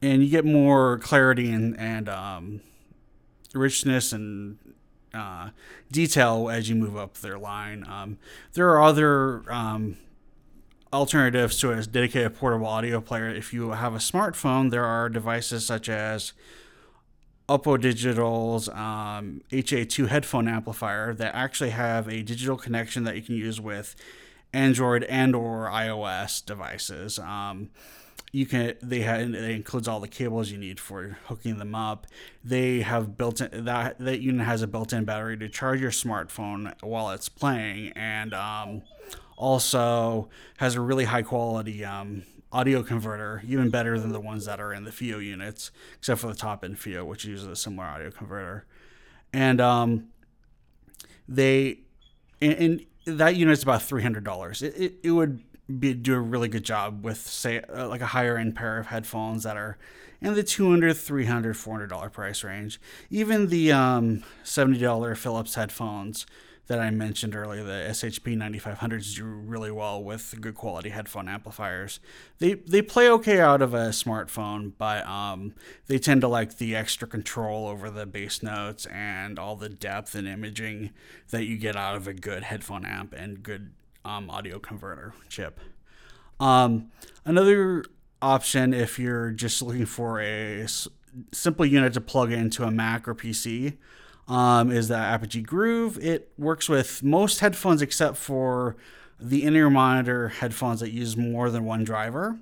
and 0.00 0.22
you 0.22 0.28
get 0.28 0.44
more 0.44 0.98
clarity 0.98 1.50
and 1.50 1.78
and 1.78 2.08
um, 2.08 2.60
richness 3.54 4.12
and 4.12 4.58
uh, 5.14 5.50
detail 5.90 6.48
as 6.50 6.68
you 6.68 6.74
move 6.74 6.96
up 6.96 7.18
their 7.18 7.38
line. 7.38 7.84
Um, 7.88 8.18
there 8.54 8.68
are 8.70 8.82
other 8.82 9.42
um, 9.52 9.96
alternatives 10.92 11.58
to 11.60 11.72
a 11.72 11.82
dedicated 11.82 12.36
portable 12.36 12.66
audio 12.66 13.00
player. 13.00 13.28
If 13.28 13.52
you 13.52 13.70
have 13.70 13.94
a 13.94 13.98
smartphone, 13.98 14.70
there 14.70 14.84
are 14.84 15.08
devices 15.08 15.66
such 15.66 15.88
as 15.88 16.32
Oppo 17.48 17.80
Digital's 17.80 18.68
um, 18.68 19.42
HA2 19.50 20.08
headphone 20.08 20.48
amplifier 20.48 21.14
that 21.14 21.34
actually 21.34 21.70
have 21.70 22.08
a 22.08 22.22
digital 22.22 22.56
connection 22.56 23.04
that 23.04 23.16
you 23.16 23.22
can 23.22 23.34
use 23.34 23.60
with 23.60 23.96
Android 24.52 25.04
and 25.04 25.34
or 25.34 25.66
iOS 25.66 26.44
devices. 26.44 27.18
Um, 27.18 27.70
you 28.32 28.46
can 28.46 28.74
they 28.82 29.00
have 29.00 29.20
it 29.20 29.34
includes 29.34 29.86
all 29.86 30.00
the 30.00 30.08
cables 30.08 30.50
you 30.50 30.56
need 30.56 30.80
for 30.80 31.18
hooking 31.26 31.58
them 31.58 31.74
up. 31.74 32.06
They 32.42 32.80
have 32.80 33.18
built 33.18 33.42
in 33.42 33.66
that 33.66 33.98
that 33.98 34.20
unit 34.20 34.46
has 34.46 34.62
a 34.62 34.66
built-in 34.66 35.04
battery 35.04 35.36
to 35.36 35.48
charge 35.48 35.80
your 35.80 35.90
smartphone 35.90 36.72
while 36.82 37.10
it's 37.10 37.28
playing, 37.28 37.92
and 37.94 38.32
um, 38.32 38.82
also 39.36 40.30
has 40.56 40.76
a 40.76 40.80
really 40.80 41.04
high 41.04 41.22
quality 41.22 41.84
um, 41.84 42.22
audio 42.52 42.82
converter, 42.82 43.42
even 43.46 43.70
better 43.70 43.98
than 43.98 44.12
the 44.12 44.20
ones 44.20 44.44
that 44.44 44.60
are 44.60 44.72
in 44.72 44.84
the 44.84 44.90
FiiO 44.90 45.24
units, 45.24 45.70
except 45.98 46.20
for 46.20 46.26
the 46.26 46.34
top 46.34 46.64
end 46.64 46.76
FiiO, 46.76 47.04
which 47.04 47.24
uses 47.24 47.46
a 47.46 47.56
similar 47.56 47.86
audio 47.86 48.10
converter. 48.10 48.66
And 49.32 49.60
um, 49.60 50.08
they, 51.26 51.80
and, 52.40 52.52
and 52.52 52.86
that 53.06 53.36
unit's 53.36 53.62
about 53.62 53.82
three 53.82 54.02
hundred 54.02 54.24
dollars. 54.24 54.62
It, 54.62 54.74
it, 54.76 54.94
it 55.02 55.10
would 55.12 55.42
be 55.78 55.94
do 55.94 56.14
a 56.14 56.20
really 56.20 56.48
good 56.48 56.64
job 56.64 57.04
with 57.04 57.18
say 57.18 57.60
uh, 57.60 57.88
like 57.88 58.00
a 58.00 58.06
higher 58.06 58.36
end 58.36 58.54
pair 58.54 58.78
of 58.78 58.86
headphones 58.86 59.44
that 59.44 59.56
are 59.56 59.78
in 60.20 60.34
the 60.34 60.42
200 60.42 60.94
300 60.94 61.56
400 61.56 61.86
dollar 61.86 62.10
price 62.10 62.44
range 62.44 62.80
even 63.10 63.46
the 63.48 63.72
um, 63.72 64.22
$70 64.44 65.16
philips 65.16 65.54
headphones 65.54 66.26
that 66.68 66.78
I 66.78 66.90
mentioned 66.90 67.34
earlier, 67.34 67.64
the 67.64 67.88
SHP 67.90 68.36
9500s 68.36 69.16
do 69.16 69.24
really 69.24 69.70
well 69.70 70.02
with 70.02 70.34
good 70.40 70.54
quality 70.54 70.90
headphone 70.90 71.28
amplifiers. 71.28 72.00
They 72.38 72.54
they 72.54 72.82
play 72.82 73.10
okay 73.10 73.40
out 73.40 73.62
of 73.62 73.74
a 73.74 73.88
smartphone, 73.88 74.72
but 74.78 75.06
um, 75.06 75.54
they 75.88 75.98
tend 75.98 76.20
to 76.20 76.28
like 76.28 76.58
the 76.58 76.76
extra 76.76 77.08
control 77.08 77.66
over 77.66 77.90
the 77.90 78.06
bass 78.06 78.42
notes 78.42 78.86
and 78.86 79.38
all 79.38 79.56
the 79.56 79.68
depth 79.68 80.14
and 80.14 80.28
imaging 80.28 80.90
that 81.30 81.44
you 81.44 81.56
get 81.58 81.76
out 81.76 81.96
of 81.96 82.06
a 82.06 82.14
good 82.14 82.44
headphone 82.44 82.86
amp 82.86 83.12
and 83.12 83.42
good 83.42 83.72
um, 84.04 84.30
audio 84.30 84.58
converter 84.58 85.14
chip. 85.28 85.58
Um, 86.40 86.90
another 87.24 87.84
option, 88.20 88.72
if 88.72 88.98
you're 88.98 89.30
just 89.30 89.62
looking 89.62 89.86
for 89.86 90.20
a 90.20 90.62
s- 90.62 90.88
simple 91.32 91.66
unit 91.66 91.92
to 91.94 92.00
plug 92.00 92.32
into 92.32 92.64
a 92.64 92.70
Mac 92.70 93.06
or 93.06 93.14
PC, 93.14 93.76
um, 94.28 94.70
is 94.70 94.88
the 94.88 94.96
Apogee 94.96 95.42
Groove. 95.42 95.98
It 95.98 96.32
works 96.38 96.68
with 96.68 97.02
most 97.02 97.40
headphones 97.40 97.82
except 97.82 98.16
for 98.16 98.76
the 99.20 99.44
in-ear 99.44 99.70
monitor 99.70 100.28
headphones 100.28 100.80
that 100.80 100.90
use 100.90 101.16
more 101.16 101.50
than 101.50 101.64
one 101.64 101.84
driver, 101.84 102.38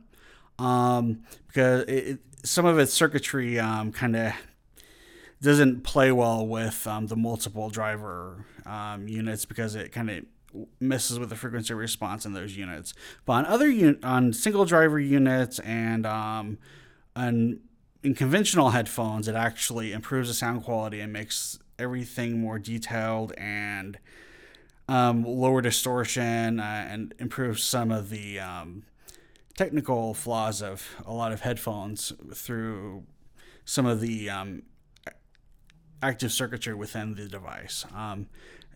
um, 0.59 1.23
because 1.47 1.85
it, 1.89 2.21
some 2.43 2.65
of 2.65 2.79
its 2.79 2.93
circuitry 2.93 3.59
um, 3.59 3.93
kind 3.93 4.17
of 4.17 4.33
doesn't 5.43 5.83
play 5.83 6.13
well 6.13 6.47
with 6.47 6.87
um, 6.87 7.07
the 7.07 7.17
multiple 7.17 7.71
driver 7.71 8.45
um, 8.67 9.09
units 9.09 9.45
because 9.45 9.75
it 9.75 9.93
kind 9.93 10.11
of 10.11 10.25
messes 10.81 11.19
with 11.19 11.29
the 11.29 11.37
frequency 11.37 11.73
response 11.75 12.27
in 12.27 12.33
those 12.33 12.57
units. 12.57 12.93
But 13.25 13.33
on 13.33 13.47
other 13.47 13.69
un- 13.69 14.01
on 14.03 14.33
single 14.33 14.65
driver 14.65 14.99
units 14.99 15.59
and 15.61 16.07
um, 16.07 16.59
in 17.17 18.15
conventional 18.15 18.71
headphones, 18.71 19.29
it 19.29 19.35
actually 19.35 19.93
improves 19.93 20.29
the 20.29 20.35
sound 20.35 20.65
quality 20.65 21.01
and 21.01 21.13
makes 21.13 21.59
everything 21.81 22.41
more 22.41 22.59
detailed 22.59 23.33
and 23.39 23.99
um, 24.89 25.25
lower 25.25 25.61
distortion 25.61 26.61
uh, 26.61 26.87
and 26.89 27.15
improve 27.19 27.59
some 27.59 27.91
of 27.91 28.11
the 28.11 28.39
um, 28.39 28.85
technical 29.57 30.15
flaws 30.15 30.63
of 30.63 30.97
a 31.07 31.13
lot 31.13 31.33
of 31.33 31.41
headphones 31.41 32.13
through 32.35 33.05
some 33.65 33.87
of 33.87 34.01
the 34.01 34.29
um, 34.29 34.63
active 36.03 36.33
circuitry 36.33 36.75
within 36.75 37.15
the 37.15 37.29
device. 37.29 37.85
Um, 37.95 38.27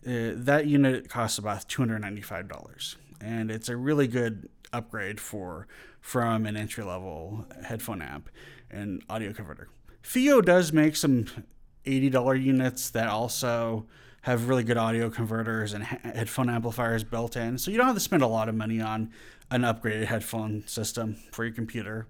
uh, 0.05 0.31
that 0.35 0.67
unit 0.67 1.09
costs 1.09 1.37
about 1.37 1.67
$295 1.67 2.95
and 3.21 3.49
it's 3.49 3.69
a 3.69 3.75
really 3.75 4.07
good 4.07 4.49
upgrade 4.71 5.19
for 5.19 5.67
from 6.01 6.45
an 6.45 6.55
entry 6.55 6.83
level 6.83 7.45
headphone 7.63 8.01
amp 8.01 8.29
and 8.69 9.03
audio 9.09 9.33
converter. 9.33 9.69
FiiO 10.03 10.43
does 10.43 10.71
make 10.71 10.95
some 10.95 11.25
$80 11.85 12.43
units 12.43 12.89
that 12.91 13.07
also 13.07 13.85
have 14.21 14.49
really 14.49 14.63
good 14.63 14.77
audio 14.77 15.09
converters 15.09 15.73
and 15.73 15.83
headphone 15.83 16.49
amplifiers 16.49 17.03
built 17.03 17.35
in. 17.35 17.57
So 17.57 17.69
you 17.69 17.77
don't 17.77 17.85
have 17.85 17.95
to 17.95 18.01
spend 18.01 18.23
a 18.23 18.27
lot 18.27 18.49
of 18.49 18.55
money 18.55 18.81
on 18.81 19.11
an 19.51 19.61
upgraded 19.61 20.05
headphone 20.05 20.63
system 20.67 21.17
for 21.31 21.45
your 21.45 21.53
computer. 21.53 22.07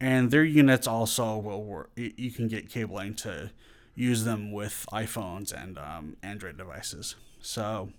And 0.00 0.30
their 0.32 0.42
units 0.42 0.88
also 0.88 1.36
will 1.36 1.62
work. 1.62 1.90
You 1.94 2.32
can 2.32 2.48
get 2.48 2.68
cabling 2.68 3.14
to 3.16 3.52
use 3.94 4.24
them 4.24 4.50
with 4.50 4.86
iPhones 4.92 5.52
and 5.52 5.78
um, 5.78 6.16
Android 6.22 6.56
devices. 6.56 7.14
So, 7.40 7.90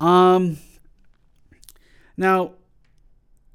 um, 0.00 0.58
now, 2.16 2.52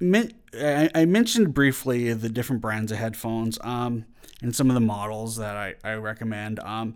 I 0.03 1.05
mentioned 1.05 1.53
briefly 1.53 2.11
the 2.13 2.29
different 2.29 2.61
brands 2.61 2.91
of 2.91 2.97
headphones. 2.97 3.57
Um, 3.61 4.05
and 4.41 4.55
some 4.55 4.69
of 4.69 4.73
the 4.73 4.81
models 4.81 5.35
that 5.37 5.55
I, 5.55 5.75
I 5.83 5.93
recommend. 5.93 6.59
Um, 6.61 6.95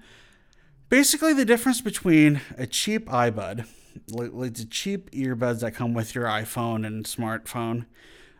basically, 0.89 1.33
the 1.33 1.45
difference 1.45 1.81
between 1.81 2.41
a 2.57 2.65
cheap 2.65 3.07
iBud, 3.07 3.67
like 4.09 4.53
the 4.55 4.65
cheap 4.65 5.11
earbuds 5.11 5.59
that 5.59 5.75
come 5.75 5.93
with 5.93 6.15
your 6.15 6.25
iPhone 6.25 6.85
and 6.85 7.05
smartphone, 7.05 7.85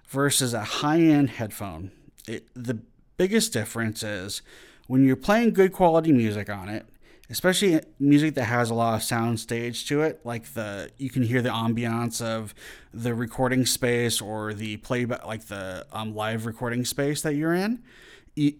versus 0.07 0.53
a 0.53 0.63
high 0.63 1.01
end 1.01 1.31
headphone. 1.31 1.91
It, 2.27 2.48
the 2.55 2.79
biggest 3.17 3.53
difference 3.53 4.03
is 4.03 4.41
when 4.88 5.05
you're 5.05 5.15
playing 5.15 5.53
good 5.53 5.72
quality 5.72 6.12
music 6.12 6.50
on 6.50 6.69
it, 6.69 6.88
especially 7.29 7.79
music 8.00 8.36
that 8.36 8.46
has 8.46 8.70
a 8.70 8.74
lot 8.74 8.96
of 8.96 9.03
sound 9.03 9.39
stage 9.39 9.88
to 9.88 10.01
it 10.01 10.20
like 10.24 10.53
the 10.53 10.89
you 10.98 11.10
can 11.10 11.24
hear 11.24 11.41
the 11.41 11.50
ambiance 11.50 12.22
of 12.22 12.53
the 12.94 13.13
recording 13.13 13.65
space 13.65 14.22
or 14.22 14.53
the 14.53 14.77
playback 14.77 15.25
like 15.25 15.46
the 15.46 15.86
um, 15.91 16.13
live 16.15 16.46
recording 16.46 16.86
space 16.86 17.22
that 17.22 17.36
you're 17.36 17.53
in 17.53 17.82
you, 18.36 18.53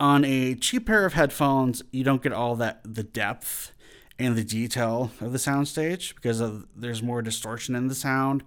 on 0.00 0.24
a 0.24 0.54
cheap 0.54 0.86
pair 0.86 1.04
of 1.04 1.14
headphones, 1.14 1.82
you 1.90 2.04
don't 2.04 2.22
get 2.22 2.32
all 2.32 2.54
that 2.56 2.80
the 2.84 3.02
depth 3.02 3.72
and 4.18 4.36
the 4.36 4.44
detail 4.44 5.10
of 5.20 5.32
the 5.32 5.38
soundstage 5.38 6.14
because 6.14 6.40
of, 6.40 6.66
there's 6.74 7.02
more 7.02 7.22
distortion 7.22 7.74
in 7.74 7.88
the 7.88 7.94
sound 7.94 8.42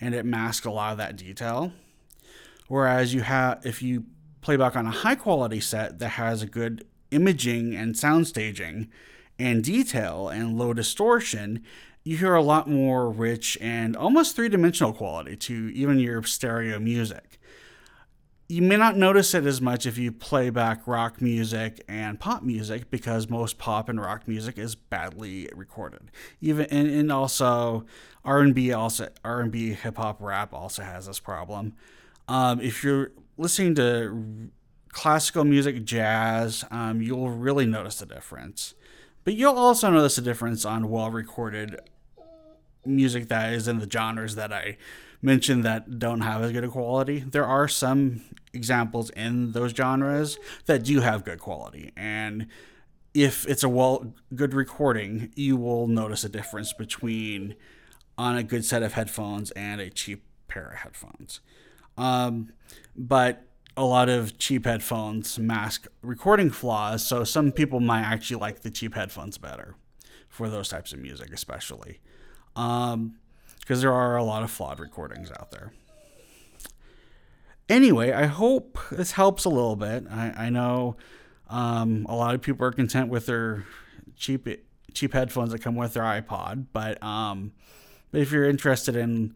and 0.00 0.14
it 0.14 0.24
masks 0.24 0.66
a 0.66 0.70
lot 0.70 0.92
of 0.92 0.98
that 0.98 1.16
detail. 1.16 1.72
Whereas 2.68 3.12
you 3.12 3.20
have 3.20 3.64
if 3.64 3.82
you 3.82 4.04
play 4.40 4.56
back 4.56 4.76
on 4.76 4.86
a 4.86 4.90
high 4.90 5.14
quality 5.14 5.60
set 5.60 5.98
that 5.98 6.10
has 6.10 6.42
a 6.42 6.46
good 6.46 6.86
imaging 7.10 7.74
and 7.74 7.96
sound 7.96 8.26
staging 8.26 8.90
and 9.38 9.64
detail 9.64 10.28
and 10.28 10.58
low 10.58 10.72
distortion, 10.72 11.62
you 12.04 12.16
hear 12.16 12.34
a 12.34 12.42
lot 12.42 12.68
more 12.68 13.10
rich 13.10 13.58
and 13.60 13.96
almost 13.96 14.36
three 14.36 14.48
dimensional 14.48 14.92
quality 14.92 15.36
to 15.36 15.70
even 15.74 15.98
your 15.98 16.22
stereo 16.22 16.78
music 16.78 17.38
you 18.48 18.60
may 18.60 18.76
not 18.76 18.96
notice 18.96 19.32
it 19.34 19.46
as 19.46 19.60
much 19.60 19.86
if 19.86 19.96
you 19.96 20.12
play 20.12 20.50
back 20.50 20.86
rock 20.86 21.22
music 21.22 21.82
and 21.88 22.20
pop 22.20 22.42
music 22.42 22.90
because 22.90 23.28
most 23.28 23.56
pop 23.56 23.88
and 23.88 24.00
rock 24.00 24.28
music 24.28 24.58
is 24.58 24.74
badly 24.74 25.48
recorded. 25.54 26.10
Even 26.40 26.66
and, 26.66 26.88
and 26.88 27.10
also 27.10 27.86
R&B 28.24 28.72
also 28.72 29.08
R&B 29.24 29.72
hip 29.72 29.96
hop 29.96 30.20
rap 30.20 30.52
also 30.52 30.82
has 30.82 31.06
this 31.06 31.20
problem. 31.20 31.74
Um, 32.28 32.60
if 32.60 32.84
you're 32.84 33.12
listening 33.38 33.74
to 33.76 34.50
classical 34.94 35.44
music, 35.44 35.84
jazz, 35.84 36.64
um, 36.70 37.02
you'll 37.02 37.28
really 37.28 37.66
notice 37.66 37.98
the 37.98 38.06
difference. 38.06 38.74
But 39.24 39.34
you'll 39.34 39.58
also 39.58 39.90
notice 39.90 40.16
a 40.18 40.22
difference 40.22 40.64
on 40.64 40.88
well 40.88 41.10
recorded 41.10 41.80
music 42.86 43.28
that 43.28 43.52
is 43.52 43.66
in 43.66 43.80
the 43.80 43.90
genres 43.90 44.36
that 44.36 44.52
I 44.52 44.76
mentioned 45.20 45.64
that 45.64 45.98
don't 45.98 46.20
have 46.20 46.42
as 46.42 46.52
good 46.52 46.64
a 46.64 46.68
quality. 46.68 47.24
There 47.26 47.44
are 47.44 47.66
some 47.66 48.22
examples 48.52 49.10
in 49.10 49.52
those 49.52 49.72
genres 49.72 50.38
that 50.66 50.84
do 50.84 51.00
have 51.00 51.24
good 51.24 51.40
quality. 51.40 51.90
And 51.96 52.46
if 53.14 53.48
it's 53.48 53.64
a 53.64 53.68
well 53.68 54.14
good 54.34 54.54
recording, 54.54 55.32
you 55.34 55.56
will 55.56 55.88
notice 55.88 56.22
a 56.22 56.28
difference 56.28 56.72
between 56.72 57.56
on 58.16 58.36
a 58.36 58.44
good 58.44 58.64
set 58.64 58.82
of 58.84 58.92
headphones 58.92 59.50
and 59.52 59.80
a 59.80 59.90
cheap 59.90 60.22
pair 60.46 60.68
of 60.68 60.74
headphones. 60.76 61.40
Um, 61.96 62.52
but 62.94 63.44
a 63.76 63.84
lot 63.84 64.08
of 64.08 64.38
cheap 64.38 64.66
headphones 64.66 65.38
mask 65.38 65.86
recording 66.02 66.50
flaws, 66.50 67.04
so 67.04 67.24
some 67.24 67.52
people 67.52 67.80
might 67.80 68.02
actually 68.02 68.40
like 68.40 68.60
the 68.60 68.70
cheap 68.70 68.94
headphones 68.94 69.38
better 69.38 69.74
for 70.28 70.48
those 70.48 70.68
types 70.68 70.92
of 70.92 70.98
music, 70.98 71.32
especially. 71.32 72.00
Um, 72.56 73.16
because 73.60 73.80
there 73.80 73.92
are 73.92 74.16
a 74.16 74.22
lot 74.22 74.42
of 74.42 74.50
flawed 74.50 74.78
recordings 74.78 75.30
out 75.30 75.50
there. 75.50 75.72
Anyway, 77.68 78.12
I 78.12 78.26
hope 78.26 78.78
this 78.90 79.12
helps 79.12 79.46
a 79.46 79.48
little 79.48 79.76
bit. 79.76 80.04
I, 80.10 80.34
I 80.36 80.50
know 80.50 80.96
um, 81.48 82.04
a 82.08 82.14
lot 82.14 82.34
of 82.34 82.42
people 82.42 82.66
are 82.66 82.72
content 82.72 83.08
with 83.08 83.26
their 83.26 83.64
cheap 84.16 84.46
cheap 84.92 85.12
headphones 85.12 85.50
that 85.50 85.60
come 85.60 85.74
with 85.74 85.94
their 85.94 86.02
iPod, 86.02 86.66
but 86.72 87.02
um, 87.02 87.52
if 88.12 88.30
you're 88.30 88.48
interested 88.48 88.94
in 88.96 89.34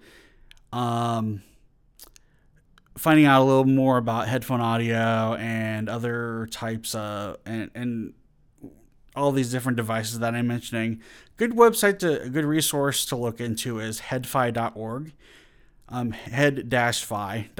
um, 0.72 1.42
finding 2.98 3.26
out 3.26 3.42
a 3.42 3.44
little 3.44 3.64
more 3.64 3.96
about 3.96 4.28
headphone 4.28 4.60
audio 4.60 5.34
and 5.38 5.88
other 5.88 6.48
types 6.50 6.94
of 6.94 7.36
and 7.46 7.70
and 7.74 8.12
all 9.16 9.32
these 9.32 9.50
different 9.50 9.76
devices 9.76 10.18
that 10.20 10.34
I'm 10.34 10.46
mentioning. 10.46 11.00
Good 11.36 11.52
website 11.52 11.98
to 12.00 12.22
a 12.22 12.28
good 12.28 12.44
resource 12.44 13.04
to 13.06 13.16
look 13.16 13.40
into 13.40 13.80
is 13.80 14.00
headfi.org, 14.00 15.12
um, 15.88 16.10
head-fi.org. 16.12 17.50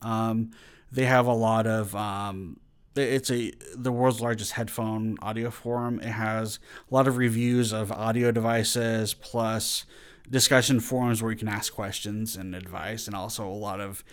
Um, 0.00 0.50
they 0.90 1.04
have 1.04 1.26
a 1.26 1.32
lot 1.32 1.66
of 1.66 1.94
um, 1.94 2.58
it's 2.94 3.30
a 3.30 3.52
the 3.74 3.92
world's 3.92 4.20
largest 4.20 4.52
headphone 4.52 5.16
audio 5.22 5.50
forum. 5.50 6.00
It 6.00 6.10
has 6.10 6.58
a 6.90 6.94
lot 6.94 7.08
of 7.08 7.16
reviews 7.16 7.72
of 7.72 7.90
audio 7.90 8.30
devices 8.30 9.14
plus 9.14 9.84
discussion 10.28 10.80
forums 10.80 11.22
where 11.22 11.32
you 11.32 11.38
can 11.38 11.48
ask 11.48 11.72
questions 11.72 12.36
and 12.36 12.54
advice, 12.54 13.06
and 13.06 13.16
also 13.16 13.46
a 13.46 13.50
lot 13.50 13.80
of 13.80 14.04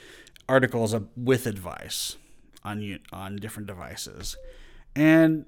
articles 0.49 0.95
with 1.15 1.45
advice 1.45 2.17
on 2.63 2.99
on 3.13 3.37
different 3.37 3.67
devices. 3.67 4.35
And 4.95 5.45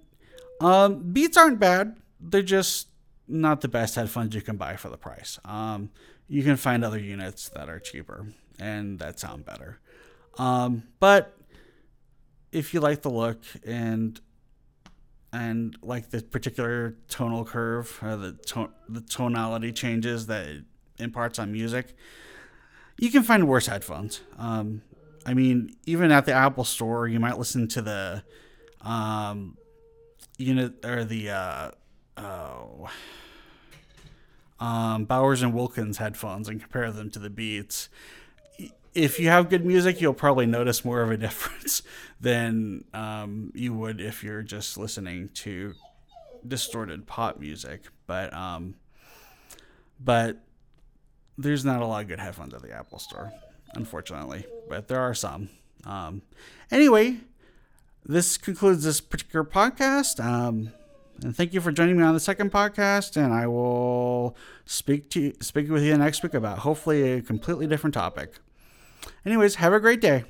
um, 0.61 1.11
Beats 1.11 1.35
aren't 1.35 1.59
bad. 1.59 1.97
They're 2.19 2.43
just 2.43 2.87
not 3.27 3.61
the 3.61 3.67
best 3.67 3.95
headphones 3.95 4.35
you 4.35 4.41
can 4.41 4.57
buy 4.57 4.75
for 4.75 4.89
the 4.89 4.97
price. 4.97 5.39
Um, 5.43 5.89
you 6.27 6.43
can 6.43 6.55
find 6.55 6.85
other 6.85 6.99
units 6.99 7.49
that 7.49 7.67
are 7.67 7.79
cheaper 7.79 8.27
and 8.59 8.99
that 8.99 9.19
sound 9.19 9.45
better. 9.45 9.79
Um, 10.37 10.83
but 10.99 11.35
if 12.51 12.73
you 12.73 12.79
like 12.79 13.01
the 13.01 13.09
look 13.09 13.43
and 13.65 14.19
and 15.33 15.77
like 15.81 16.09
the 16.09 16.21
particular 16.21 16.95
tonal 17.07 17.45
curve 17.45 17.97
or 18.01 18.15
the 18.17 18.33
to- 18.33 18.71
the 18.87 19.01
tonality 19.01 19.71
changes 19.71 20.27
that 20.27 20.45
it 20.45 20.63
imparts 20.99 21.39
on 21.39 21.51
music, 21.51 21.95
you 22.97 23.09
can 23.09 23.23
find 23.23 23.47
worse 23.47 23.67
headphones. 23.67 24.21
Um, 24.37 24.81
I 25.25 25.33
mean, 25.33 25.75
even 25.85 26.11
at 26.11 26.25
the 26.25 26.33
Apple 26.33 26.63
Store, 26.63 27.07
you 27.07 27.19
might 27.19 27.37
listen 27.37 27.67
to 27.69 27.81
the 27.81 28.23
um, 28.81 29.57
unit 30.37 30.83
or 30.85 31.03
the 31.03 31.29
uh, 31.29 31.71
oh, 32.17 32.89
um, 34.59 35.05
Bowers 35.05 35.41
and 35.41 35.53
Wilkins 35.53 35.97
headphones 35.97 36.47
and 36.47 36.59
compare 36.59 36.91
them 36.91 37.09
to 37.11 37.19
the 37.19 37.29
Beats. 37.29 37.89
If 38.93 39.19
you 39.19 39.29
have 39.29 39.49
good 39.49 39.65
music, 39.65 40.01
you'll 40.01 40.13
probably 40.13 40.45
notice 40.45 40.83
more 40.83 41.01
of 41.01 41.11
a 41.11 41.17
difference 41.17 41.81
than 42.19 42.85
um, 42.93 43.51
you 43.55 43.73
would 43.73 44.01
if 44.01 44.23
you're 44.23 44.43
just 44.43 44.77
listening 44.77 45.29
to 45.35 45.73
distorted 46.47 47.07
pop 47.07 47.39
music. 47.39 47.85
But 48.07 48.33
um, 48.33 48.75
but 49.99 50.37
there's 51.37 51.65
not 51.65 51.81
a 51.81 51.85
lot 51.85 52.03
of 52.03 52.07
good 52.07 52.19
headphones 52.19 52.53
at 52.53 52.61
the 52.61 52.71
Apple 52.71 52.99
Store, 52.99 53.31
unfortunately. 53.75 54.45
But 54.69 54.87
there 54.87 54.99
are 54.99 55.13
some. 55.13 55.49
Um, 55.85 56.21
anyway, 56.69 57.17
this 58.05 58.37
concludes 58.37 58.83
this 58.83 59.01
particular 59.01 59.43
podcast. 59.43 60.23
Um, 60.23 60.71
and 61.23 61.35
thank 61.35 61.53
you 61.53 61.61
for 61.61 61.71
joining 61.71 61.97
me 61.97 62.03
on 62.03 62.13
the 62.13 62.19
second 62.19 62.51
podcast. 62.51 63.15
And 63.15 63.33
I 63.33 63.47
will 63.47 64.35
speak 64.65 65.09
to 65.11 65.21
you, 65.21 65.33
speak 65.39 65.69
with 65.69 65.83
you 65.83 65.95
next 65.97 66.23
week 66.23 66.33
about 66.33 66.59
hopefully 66.59 67.13
a 67.13 67.21
completely 67.21 67.67
different 67.67 67.93
topic. 67.93 68.35
Anyways, 69.25 69.55
have 69.55 69.73
a 69.73 69.79
great 69.79 70.01
day. 70.01 70.23